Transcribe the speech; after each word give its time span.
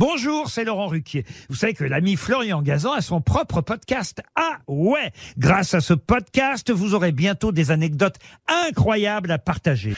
Bonjour, 0.00 0.48
c'est 0.48 0.64
Laurent 0.64 0.86
Ruquier. 0.86 1.26
Vous 1.50 1.56
savez 1.56 1.74
que 1.74 1.84
l'ami 1.84 2.16
Florian 2.16 2.62
Gazan 2.62 2.92
a 2.92 3.02
son 3.02 3.20
propre 3.20 3.60
podcast. 3.60 4.22
Ah 4.34 4.56
ouais 4.66 5.12
Grâce 5.36 5.74
à 5.74 5.82
ce 5.82 5.92
podcast, 5.92 6.70
vous 6.70 6.94
aurez 6.94 7.12
bientôt 7.12 7.52
des 7.52 7.70
anecdotes 7.70 8.16
incroyables 8.48 9.30
à 9.30 9.36
partager. 9.36 9.94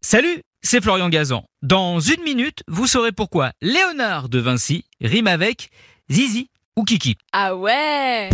Salut, 0.00 0.42
c'est 0.62 0.82
Florian 0.82 1.10
Gazan. 1.10 1.44
Dans 1.62 2.00
une 2.00 2.24
minute, 2.24 2.64
vous 2.66 2.88
saurez 2.88 3.12
pourquoi 3.12 3.52
Léonard 3.62 4.28
de 4.28 4.40
Vinci 4.40 4.84
rime 5.00 5.28
avec 5.28 5.70
Zizi 6.10 6.50
ou 6.76 6.82
Kiki. 6.82 7.14
Ah 7.32 7.54
ouais 7.54 8.30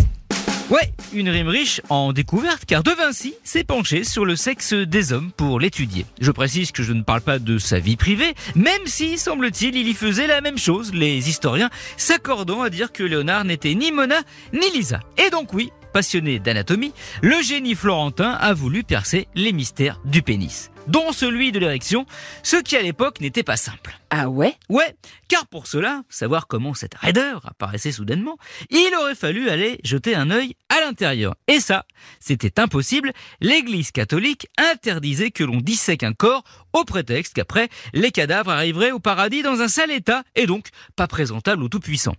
Ouais, 0.71 0.95
une 1.13 1.29
rime 1.29 1.49
riche 1.49 1.83
en 1.91 2.15
découvertes 2.15 2.65
car 2.65 2.83
De 2.83 2.91
Vinci 2.91 3.35
s'est 3.45 3.65
penché 3.65 4.03
sur 4.03 4.25
le 4.25 4.35
sexe 4.35 4.73
des 4.73 5.13
hommes 5.13 5.31
pour 5.31 5.61
l'étudier. 5.61 6.07
Je 6.23 6.31
précise 6.31 6.73
que 6.73 6.83
je 6.83 6.95
ne 6.95 7.03
parle 7.03 7.21
pas 7.21 7.39
de 7.39 7.59
sa 7.59 7.79
vie 7.79 7.97
privée, 7.97 8.35
même 8.55 8.87
si, 8.87 9.19
semble-t-il, 9.19 9.77
il 9.77 9.87
y 9.87 9.93
faisait 9.93 10.27
la 10.27 10.41
même 10.41 10.57
chose, 10.57 10.95
les 10.95 11.29
historiens 11.29 11.69
s'accordant 11.99 12.63
à 12.63 12.71
dire 12.71 12.93
que 12.93 13.03
Léonard 13.03 13.45
n'était 13.45 13.75
ni 13.75 13.93
Mona 13.93 14.21
ni 14.55 14.71
Lisa. 14.71 15.01
Et 15.19 15.29
donc 15.29 15.53
oui, 15.53 15.71
passionné 15.95 16.41
d'anatomie, 16.41 16.93
le 17.23 17.41
génie 17.41 17.77
florentin 17.77 18.33
a 18.33 18.53
voulu 18.53 18.83
percer 18.83 19.29
les 19.37 19.53
mystères 19.53 20.01
du 20.05 20.23
pénis 20.23 20.73
dont 20.87 21.13
celui 21.13 21.53
de 21.53 21.59
l'érection, 21.59 22.05
ce 22.43 22.57
qui 22.57 22.77
à 22.77 22.83
l'époque 22.83 23.21
n'était 23.21 23.43
pas 23.43 23.57
simple. 23.57 23.99
Ah 24.11 24.29
ouais? 24.29 24.55
Ouais, 24.69 24.97
car 25.29 25.47
pour 25.47 25.67
cela, 25.67 26.03
savoir 26.09 26.47
comment 26.47 26.75
cette 26.75 26.95
raideur 26.95 27.43
apparaissait 27.47 27.93
soudainement, 27.93 28.37
il 28.71 28.95
aurait 29.01 29.15
fallu 29.15 29.49
aller 29.49 29.81
jeter 29.83 30.15
un 30.15 30.31
œil 30.31 30.57
à 30.69 30.81
l'intérieur. 30.81 31.37
Et 31.49 31.61
ça, 31.61 31.87
c'était 32.21 32.61
impossible, 32.61 33.13
l'église 33.41 33.93
catholique 33.93 34.49
interdisait 34.59 35.31
que 35.31 35.45
l'on 35.45 35.59
dissèque 35.59 36.03
un 36.03 36.13
corps 36.13 36.45
au 36.73 36.85
prétexte 36.85 37.35
qu'après, 37.35 37.69
les 37.93 38.11
cadavres 38.11 38.51
arriveraient 38.51 38.93
au 38.93 39.01
paradis 39.01 39.43
dans 39.43 39.61
un 39.61 39.69
sale 39.69 39.91
état 39.91 40.23
et 40.35 40.47
donc 40.47 40.69
pas 40.97 41.07
présentables 41.07 41.63
au 41.63 41.69
Tout-Puissant. 41.69 42.15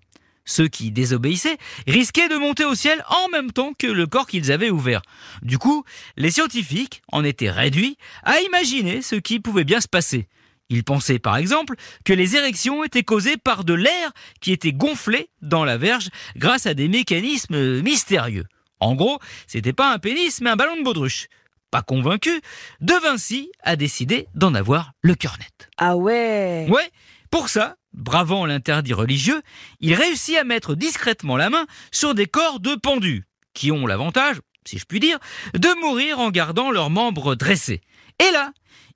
Ceux 0.45 0.67
qui 0.67 0.91
désobéissaient 0.91 1.57
risquaient 1.87 2.29
de 2.29 2.37
monter 2.37 2.65
au 2.65 2.75
ciel 2.75 3.03
en 3.09 3.29
même 3.29 3.51
temps 3.51 3.73
que 3.77 3.87
le 3.87 4.05
corps 4.05 4.27
qu'ils 4.27 4.51
avaient 4.51 4.69
ouvert. 4.69 5.01
Du 5.41 5.57
coup, 5.57 5.83
les 6.17 6.31
scientifiques 6.31 7.01
en 7.11 7.23
étaient 7.23 7.49
réduits 7.49 7.97
à 8.23 8.39
imaginer 8.41 9.01
ce 9.01 9.15
qui 9.15 9.39
pouvait 9.39 9.63
bien 9.63 9.81
se 9.81 9.87
passer. 9.87 10.27
Ils 10.69 10.83
pensaient 10.83 11.19
par 11.19 11.37
exemple 11.37 11.75
que 12.05 12.13
les 12.13 12.35
érections 12.35 12.83
étaient 12.83 13.03
causées 13.03 13.37
par 13.37 13.63
de 13.63 13.73
l'air 13.73 14.11
qui 14.39 14.51
était 14.51 14.73
gonflé 14.73 15.29
dans 15.41 15.63
la 15.63 15.77
verge 15.77 16.09
grâce 16.35 16.65
à 16.65 16.73
des 16.73 16.87
mécanismes 16.87 17.81
mystérieux. 17.81 18.45
En 18.79 18.95
gros, 18.95 19.19
c'était 19.47 19.73
pas 19.73 19.93
un 19.93 19.99
pénis 19.99 20.41
mais 20.41 20.49
un 20.51 20.55
ballon 20.55 20.77
de 20.77 20.83
baudruche. 20.83 21.27
Pas 21.71 21.81
convaincu, 21.81 22.41
De 22.81 22.93
Vinci 22.93 23.51
a 23.63 23.75
décidé 23.75 24.27
d'en 24.33 24.53
avoir 24.53 24.93
le 25.01 25.15
cœur 25.15 25.37
net. 25.39 25.69
Ah 25.77 25.97
ouais 25.97 26.67
Ouais, 26.69 26.89
pour 27.31 27.49
ça, 27.49 27.75
bravant 27.95 28.45
l'interdit 28.45 28.93
religieux, 28.93 29.41
il 29.79 29.93
réussit 29.93 30.37
à 30.37 30.43
mettre 30.43 30.75
discrètement 30.75 31.37
la 31.37 31.49
main 31.49 31.65
sur 31.91 32.13
des 32.13 32.27
corps 32.27 32.59
de 32.59 32.75
pendus, 32.75 33.23
qui 33.53 33.71
ont 33.71 33.87
l'avantage, 33.87 34.37
si 34.65 34.77
je 34.77 34.85
puis 34.85 34.99
dire, 34.99 35.17
de 35.53 35.81
mourir 35.81 36.19
en 36.19 36.29
gardant 36.29 36.71
leurs 36.71 36.89
membres 36.89 37.35
dressés. 37.35 37.81
Et 38.19 38.31
là, 38.31 38.51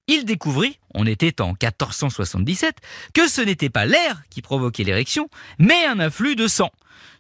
il 0.08 0.26
découvrit, 0.26 0.80
on 0.96 1.06
était 1.06 1.42
en 1.42 1.50
1477, 1.50 2.78
que 3.14 3.28
ce 3.28 3.42
n'était 3.42 3.70
pas 3.70 3.86
l'air 3.86 4.24
qui 4.30 4.42
provoquait 4.42 4.84
l'érection, 4.84 5.30
mais 5.60 5.86
un 5.86 6.00
afflux 6.00 6.36
de 6.36 6.48
sang. 6.48 6.72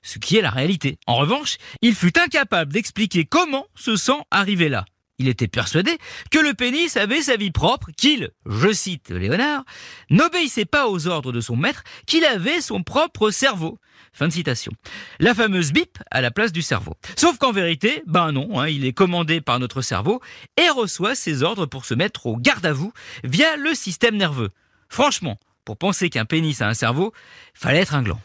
Ce 0.02 0.17
qui 0.17 0.38
est 0.38 0.41
la 0.41 0.50
réalité. 0.50 0.97
En 1.05 1.16
revanche, 1.17 1.57
il 1.81 1.94
fut 1.94 2.17
incapable 2.17 2.73
d'expliquer 2.73 3.25
comment 3.25 3.67
ce 3.75 3.95
sang 3.95 4.25
arrivait 4.31 4.69
là. 4.69 4.85
Il 5.20 5.28
était 5.28 5.50
persuadé 5.50 5.98
que 6.31 6.39
le 6.39 6.53
pénis 6.53 6.95
avait 6.95 7.22
sa 7.22 7.36
vie 7.36 7.52
propre, 7.52 7.89
qu'il, 7.95 8.30
je 8.45 8.72
cite 8.72 9.09
Léonard, 9.09 9.64
n'obéissait 10.09 10.66
pas 10.66 10.88
aux 10.88 11.08
ordres 11.08 11.34
de 11.34 11.42
son 11.42 11.58
maître, 11.58 11.84
qu'il 12.08 12.23
avait 12.23 12.62
son 12.62 12.84
propre 12.84 13.30
cerveau. 13.30 13.78
Fin 14.14 14.28
de 14.28 14.34
citation. 14.34 14.72
La 15.19 15.35
fameuse 15.35 15.72
bip 15.74 15.97
à 16.09 16.22
la 16.22 16.31
place 16.31 16.53
du 16.53 16.62
cerveau. 16.62 16.96
Sauf 17.18 17.38
qu'en 17.38 17.52
vérité, 17.52 18.02
ben 18.07 18.31
non, 18.31 18.59
hein, 18.59 18.68
il 18.68 18.85
est 18.85 18.94
commandé 18.94 19.41
par 19.41 19.59
notre 19.59 19.81
cerveau 19.81 20.22
et 20.57 20.69
reçoit 20.69 21.16
ses 21.16 21.44
ordres 21.44 21.66
pour 21.66 21.86
se 21.86 21.94
mettre 21.94 22.25
au 22.25 22.38
garde 22.38 22.66
à 22.66 22.74
vous 22.74 22.94
via 23.24 23.57
le 23.57 23.75
système 23.75 24.16
nerveux. 24.16 24.50
Franchement, 24.88 25.38
pour 25.66 25.78
penser 25.78 26.09
qu'un 26.09 26.25
pénis 26.25 26.62
a 26.62 26.68
un 26.68 26.74
cerveau, 26.74 27.13
fallait 27.53 27.81
être 27.81 27.94
un 27.94 28.03
gland. 28.03 28.22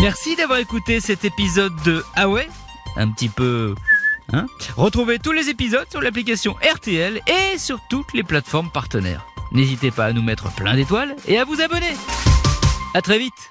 Merci 0.00 0.36
d'avoir 0.36 0.58
écouté 0.58 1.00
cet 1.00 1.24
épisode 1.24 1.74
de 1.84 2.04
Ah 2.14 2.28
ouais? 2.28 2.48
Un 2.96 3.10
petit 3.10 3.28
peu 3.28 3.74
Hein 4.32 4.46
Retrouvez 4.76 5.18
tous 5.18 5.32
les 5.32 5.48
épisodes 5.48 5.86
sur 5.90 6.00
l'application 6.00 6.56
RTL 6.74 7.20
et 7.26 7.58
sur 7.58 7.80
toutes 7.90 8.12
les 8.14 8.22
plateformes 8.22 8.70
partenaires. 8.70 9.26
N'hésitez 9.52 9.90
pas 9.90 10.06
à 10.06 10.12
nous 10.12 10.22
mettre 10.22 10.50
plein 10.54 10.74
d'étoiles 10.74 11.14
et 11.28 11.38
à 11.38 11.44
vous 11.44 11.60
abonner. 11.60 11.94
À 12.94 13.02
très 13.02 13.18
vite 13.18 13.50